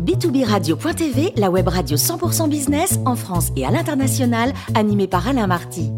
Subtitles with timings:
[0.00, 5.90] b2b-radio.tv, la web radio 100% business en France et à l'international, animée par Alain Marty.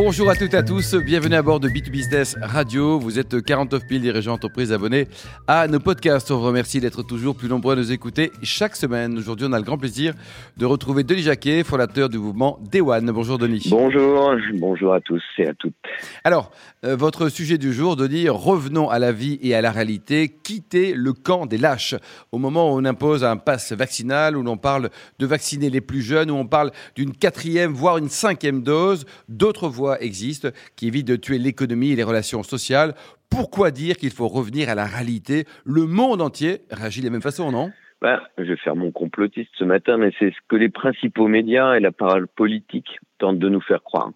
[0.00, 3.00] Bonjour à toutes et à tous, bienvenue à bord de B2Business Radio.
[3.00, 5.08] Vous êtes 49 000 dirigeants d'entreprise abonnés
[5.48, 6.30] à nos podcasts.
[6.30, 9.18] On vous remercie d'être toujours plus nombreux à nous écouter chaque semaine.
[9.18, 10.14] Aujourd'hui, on a le grand plaisir
[10.56, 13.10] de retrouver Denis Jacquet, fondateur du mouvement Dewan.
[13.10, 13.66] Bonjour Denis.
[13.70, 15.74] Bonjour, bonjour à tous et à toutes.
[16.22, 16.52] Alors,
[16.84, 20.28] euh, votre sujet du jour, Denis, revenons à la vie et à la réalité.
[20.28, 21.96] Quitter le camp des lâches.
[22.30, 26.02] Au moment où on impose un pass vaccinal, où l'on parle de vacciner les plus
[26.02, 29.66] jeunes, où on parle d'une quatrième, voire une cinquième dose, d'autres
[30.00, 32.94] existe qui évite de tuer l'économie et les relations sociales.
[33.30, 35.44] Pourquoi dire qu'il faut revenir à la réalité?
[35.64, 37.70] Le monde entier réagit de la même façon, non?
[38.00, 41.74] Ben, je vais faire mon complotiste ce matin, mais c'est ce que les principaux médias
[41.74, 44.12] et la parole politique tentent de nous faire croire.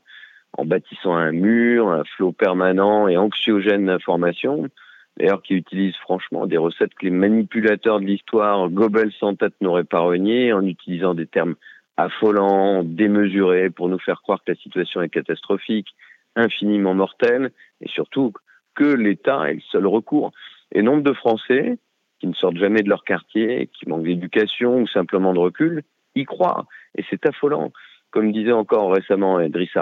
[0.56, 4.68] En bâtissant un mur, un flot permanent et anxiogène d'informations,
[5.16, 9.82] d'ailleurs qui utilisent franchement des recettes que les manipulateurs de l'histoire, Goebbels sans tête, n'auraient
[9.82, 11.56] pas reniées, en utilisant des termes
[12.04, 15.88] affolant, démesuré, pour nous faire croire que la situation est catastrophique,
[16.36, 18.32] infiniment mortelle, et surtout
[18.74, 20.32] que l'État est le seul recours.
[20.72, 21.78] Et nombre de Français
[22.22, 25.82] qui ne sortent jamais de leur quartier, qui manquent d'éducation ou simplement de recul,
[26.14, 26.66] y croient.
[26.96, 27.72] Et c'est affolant.
[28.12, 29.72] Comme disait encore récemment Idriss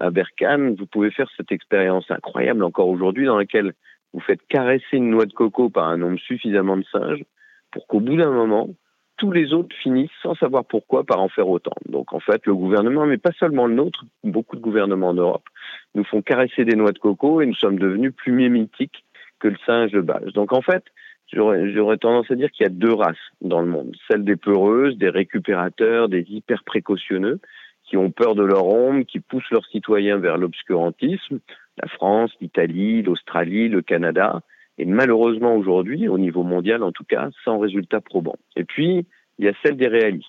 [0.00, 3.72] Aberkan, vous pouvez faire cette expérience incroyable encore aujourd'hui dans laquelle
[4.12, 7.22] vous faites caresser une noix de coco par un nombre suffisamment de singes
[7.70, 8.70] pour qu'au bout d'un moment,
[9.16, 11.74] tous les autres finissent sans savoir pourquoi par en faire autant.
[11.88, 15.48] Donc en fait, le gouvernement, mais pas seulement le nôtre, beaucoup de gouvernements en Europe,
[15.94, 19.04] nous font caresser des noix de coco et nous sommes devenus plus mimétiques
[19.38, 20.32] que le singe de base.
[20.34, 20.84] Donc en fait,
[21.32, 23.96] j'aurais tendance à dire qu'il y a deux races dans le monde.
[24.10, 27.40] Celle des peureuses, des récupérateurs, des hyper précautionneux,
[27.84, 31.38] qui ont peur de leur ombre, qui poussent leurs citoyens vers l'obscurantisme.
[31.80, 34.40] La France, l'Italie, l'Australie, le Canada,
[34.78, 38.36] et malheureusement aujourd'hui, au niveau mondial en tout cas, sans résultat probant.
[38.56, 39.06] Et puis,
[39.38, 40.28] il y a celle des réalistes,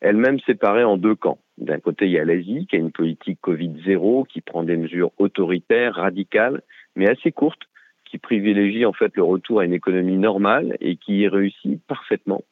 [0.00, 1.38] elle-même séparée en deux camps.
[1.58, 5.10] D'un côté, il y a l'Asie, qui a une politique Covid-0, qui prend des mesures
[5.18, 6.62] autoritaires, radicales,
[6.94, 7.68] mais assez courtes,
[8.04, 12.44] qui privilégie en fait le retour à une économie normale et qui y réussit parfaitement.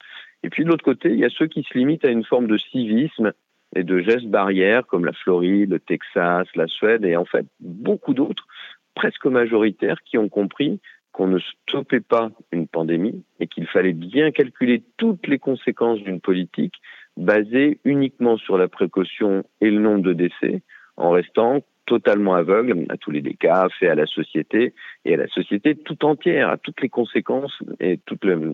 [0.43, 2.47] Et puis de l'autre côté, il y a ceux qui se limitent à une forme
[2.47, 3.33] de civisme
[3.75, 8.15] et de gestes barrières comme la Floride, le Texas, la Suède et en fait beaucoup
[8.15, 8.47] d'autres,
[8.95, 10.81] presque majoritaires, qui ont compris
[11.17, 16.21] qu'on ne stoppait pas une pandémie et qu'il fallait bien calculer toutes les conséquences d'une
[16.21, 16.75] politique
[17.17, 20.61] basée uniquement sur la précaution et le nombre de décès,
[20.99, 24.75] en restant totalement aveugle à tous les dégâts faits à la société
[25.07, 27.99] et à la société tout entière, à toutes les conséquences et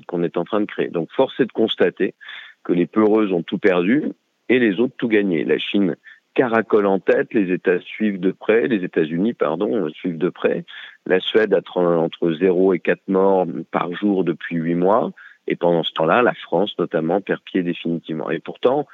[0.07, 0.89] qu'on est en train de créer.
[0.89, 2.15] Donc force est de constater
[2.63, 4.05] que les peureuses ont tout perdu
[4.49, 5.43] et les autres tout gagné.
[5.43, 5.97] La Chine
[6.35, 10.65] caracole en tête, les États suivent de près, les États-Unis, pardon, suivent de près.
[11.07, 15.13] La Suède a entre 0 et 4 morts par jour depuis 8 mois.
[15.49, 18.31] Et pendant ce temps-là, la France, notamment, perd pied définitivement.
[18.31, 18.87] Et pourtant,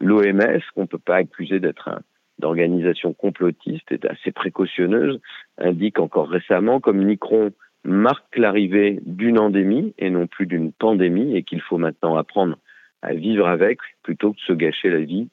[0.00, 2.00] l'OMS, qu'on ne peut pas accuser d'être
[2.38, 5.20] d'organisation complotiste et assez précautionneuse,
[5.56, 7.52] indique encore récemment, comme Nicron
[7.84, 12.58] marque l'arrivée d'une endémie et non plus d'une pandémie, et qu'il faut maintenant apprendre
[13.02, 15.28] à vivre avec plutôt que de se gâcher la vie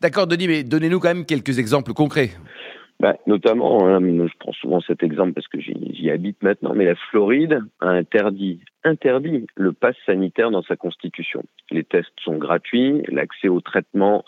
[0.00, 2.30] D'accord, Denis, mais donnez-nous quand même quelques exemples concrets.
[3.00, 6.94] Bah, notamment, hein, je prends souvent cet exemple parce que j'y habite maintenant, mais la
[6.94, 11.42] Floride a interdit, interdit le pass sanitaire dans sa constitution.
[11.70, 14.24] Les tests sont gratuits, l'accès au traitement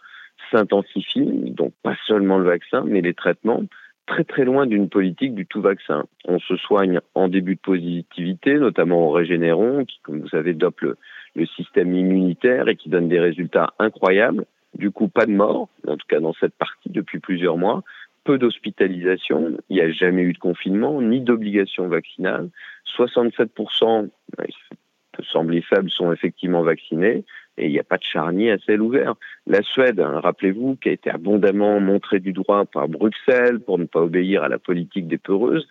[0.51, 3.63] s'intensifie, donc pas seulement le vaccin, mais les traitements,
[4.07, 6.05] très très loin d'une politique du tout vaccin.
[6.27, 10.81] On se soigne en début de positivité, notamment au régénéron, qui, comme vous savez, dope
[10.81, 14.45] le système immunitaire et qui donne des résultats incroyables.
[14.75, 17.83] Du coup, pas de mort, en tout cas dans cette partie depuis plusieurs mois.
[18.27, 19.57] Peu d'hospitalisation.
[19.71, 22.51] Il n'y a jamais eu de confinement, ni d'obligation vaccinale.
[22.99, 24.09] 67%,
[24.41, 24.55] il
[25.13, 27.25] peut sembler faible, sont effectivement vaccinés
[27.57, 29.15] et il n'y a pas de charnier à ciel ouvert.
[29.47, 33.85] La Suède, hein, rappelez-vous, qui a été abondamment montrée du droit par Bruxelles pour ne
[33.85, 35.69] pas obéir à la politique des peureuses,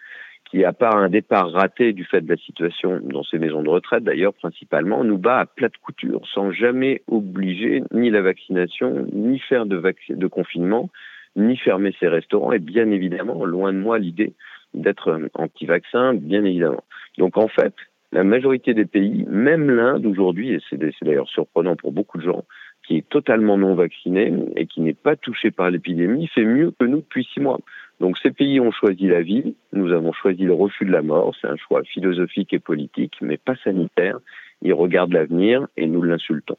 [0.49, 3.69] qui, à part un départ raté du fait de la situation dans ces maisons de
[3.69, 9.39] retraite, d'ailleurs, principalement, nous bat à plate couture, sans jamais obliger ni la vaccination, ni
[9.39, 10.89] faire de confinement,
[11.35, 14.33] ni fermer ses restaurants, et bien évidemment, loin de moi l'idée
[14.73, 16.83] d'être anti-vaccin, bien évidemment.
[17.17, 17.73] Donc en fait,
[18.11, 22.45] la majorité des pays, même l'Inde aujourd'hui, et c'est d'ailleurs surprenant pour beaucoup de gens,
[22.87, 26.85] qui est totalement non vacciné et qui n'est pas touché par l'épidémie, fait mieux que
[26.85, 27.59] nous depuis six mois.
[27.99, 31.33] Donc ces pays ont choisi la vie, nous avons choisi le refus de la mort,
[31.39, 34.19] c'est un choix philosophique et politique, mais pas sanitaire.
[34.61, 36.55] Ils regardent l'avenir et nous l'insultons.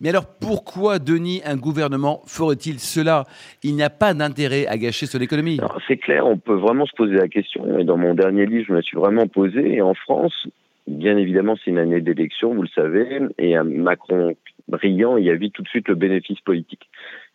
[0.00, 3.24] Mais alors pourquoi, Denis, un gouvernement ferait-il cela?
[3.62, 5.58] Il n'y a pas d'intérêt à gâcher son économie.
[5.88, 8.72] C'est clair, on peut vraiment se poser la question, et dans mon dernier livre, je
[8.74, 10.48] me suis vraiment posé, et en France,
[10.86, 14.34] bien évidemment, c'est une année d'élection, vous le savez, et un Macron
[14.68, 16.88] brillant, il a vu tout de suite le bénéfice politique.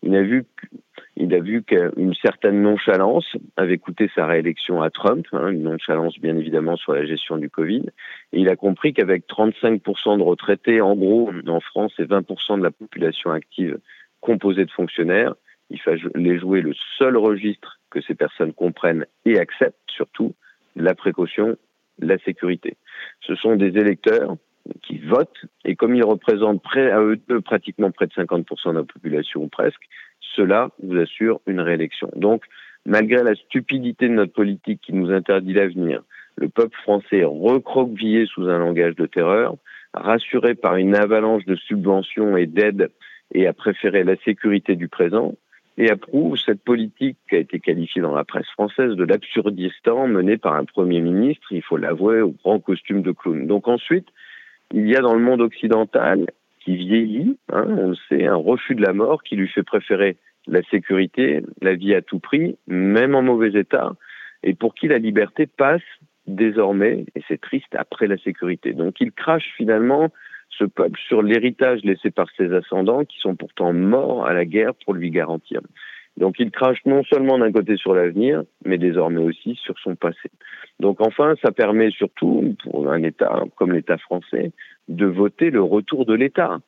[0.03, 6.19] Il a vu, qu'une certaine nonchalance avait coûté sa réélection à Trump, hein, une nonchalance
[6.19, 7.85] bien évidemment sur la gestion du Covid,
[8.33, 12.63] et il a compris qu'avec 35% de retraités, en gros, en France, et 20% de
[12.63, 13.77] la population active
[14.19, 15.35] composée de fonctionnaires,
[15.69, 20.33] il fallait jouer le seul registre que ces personnes comprennent et acceptent, surtout
[20.75, 21.57] la précaution,
[21.99, 22.77] la sécurité.
[23.21, 24.35] Ce sont des électeurs
[24.81, 29.47] qui votent, et comme ils représentent à eux pratiquement près de 50% de la population
[29.49, 29.81] presque,
[30.35, 32.09] cela vous assure une réélection.
[32.15, 32.43] Donc,
[32.85, 36.03] malgré la stupidité de notre politique qui nous interdit l'avenir,
[36.35, 39.55] le peuple français recroquevillé sous un langage de terreur,
[39.93, 42.89] rassuré par une avalanche de subventions et d'aides
[43.33, 45.35] et a préféré la sécurité du présent,
[45.77, 50.37] et approuve cette politique qui a été qualifiée dans la presse française de l'absurdistan menée
[50.37, 53.47] par un Premier ministre, il faut l'avouer, au grand costume de clown.
[53.47, 54.07] Donc ensuite,
[54.73, 56.27] il y a dans le monde occidental,
[56.63, 60.17] qui vieillit, hein, on le sait, un refus de la mort qui lui fait préférer
[60.47, 63.93] la sécurité, la vie à tout prix, même en mauvais état,
[64.43, 65.81] et pour qui la liberté passe
[66.27, 68.73] désormais, et c'est triste, après la sécurité.
[68.73, 70.09] Donc il crache finalement
[70.49, 74.73] ce peuple sur l'héritage laissé par ses ascendants qui sont pourtant morts à la guerre
[74.85, 75.61] pour lui garantir.
[76.17, 80.29] Donc il crache non seulement d'un côté sur l'avenir, mais désormais aussi sur son passé.
[80.79, 84.51] Donc enfin, ça permet surtout, pour un État comme l'État français,
[84.87, 86.59] de voter le retour de l'État.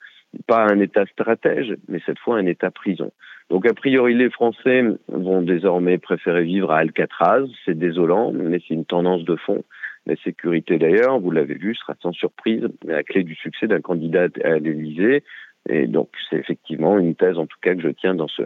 [0.47, 3.11] Pas un État stratège, mais cette fois un État prison.
[3.49, 7.45] Donc a priori, les Français vont désormais préférer vivre à Alcatraz.
[7.65, 9.63] C'est désolant, mais c'est une tendance de fond.
[10.05, 14.27] La sécurité, d'ailleurs, vous l'avez vu, sera sans surprise la clé du succès d'un candidat
[14.43, 15.23] à l'Élysée.
[15.69, 18.43] Et donc, c'est effectivement une thèse, en tout cas, que je tiens dans ce,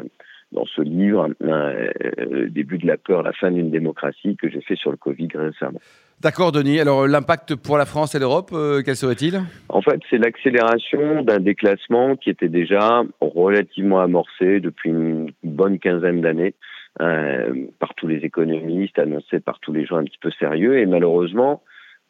[0.52, 1.90] dans ce livre, euh,
[2.20, 5.28] Le début de la peur, la fin d'une démocratie, que j'ai fait sur le Covid
[5.36, 5.80] récemment.
[6.22, 6.80] D'accord, Denis.
[6.80, 9.42] Alors, l'impact pour la France et l'Europe, euh, quel serait-il?
[9.70, 16.22] En fait, c'est l'accélération d'un déclassement qui était déjà relativement amorcé depuis une bonne quinzaine
[16.22, 16.56] d'années.
[17.00, 20.80] Euh, par tous les économistes, annoncé par tous les gens un petit peu sérieux.
[20.80, 21.62] Et malheureusement,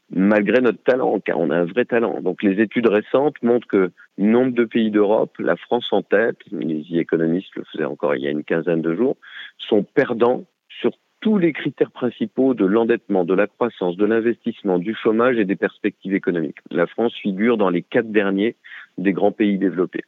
[0.09, 2.21] malgré notre talent, car on a un vrai talent.
[2.21, 6.83] Donc les études récentes montrent que nombre de pays d'Europe, la France en tête, les
[6.97, 9.17] économistes le faisaient encore il y a une quinzaine de jours,
[9.57, 14.93] sont perdants sur tous les critères principaux de l'endettement, de la croissance, de l'investissement, du
[14.93, 16.59] chômage et des perspectives économiques.
[16.69, 18.55] La France figure dans les quatre derniers
[18.97, 20.03] des grands pays développés.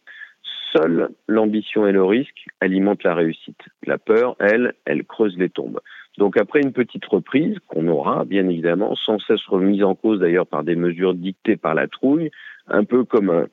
[0.74, 3.62] Seule l'ambition et le risque alimentent la réussite.
[3.86, 5.80] La peur, elle, elle creuse les tombes.
[6.18, 10.48] Donc après une petite reprise qu'on aura, bien évidemment, sans cesse remise en cause d'ailleurs
[10.48, 12.30] par des mesures dictées par la trouille,
[12.68, 13.48] un peu comme un,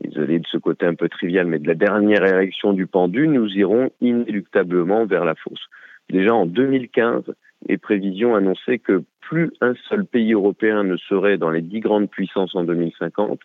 [0.00, 3.48] désolé de ce côté un peu trivial, mais de la dernière érection du pendu, nous
[3.50, 5.66] irons inéluctablement vers la fosse.
[6.08, 7.24] Déjà en 2015,
[7.68, 12.08] les prévisions annonçaient que plus un seul pays européen ne serait dans les dix grandes
[12.08, 13.40] puissances en 2050,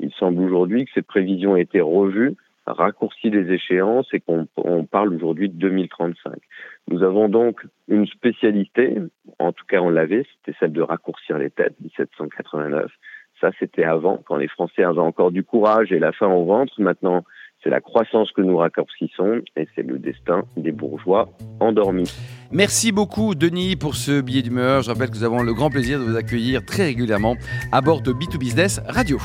[0.00, 4.46] il semble aujourd'hui que ces prévisions ont été revues, raccourci les échéances et qu'on
[4.90, 6.34] parle aujourd'hui de 2035.
[6.88, 8.96] Nous avons donc une spécialité,
[9.38, 12.90] en tout cas on l'avait, c'était celle de raccourcir les têtes, 1789.
[13.40, 16.72] Ça, c'était avant, quand les Français avaient encore du courage et la faim au ventre.
[16.78, 17.22] Maintenant,
[17.62, 21.28] c'est la croissance que nous raccourcissons et c'est le destin des bourgeois
[21.60, 22.10] endormis.
[22.50, 24.82] Merci beaucoup, Denis, pour ce billet d'humeur.
[24.82, 27.36] Je rappelle que nous avons le grand plaisir de vous accueillir très régulièrement
[27.72, 29.18] à bord de B2Business Radio.